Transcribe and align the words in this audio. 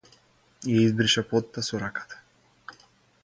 Ја 0.69 0.79
избриша 0.85 1.23
потта 1.33 1.63
со 1.67 1.81
раката. 1.83 2.21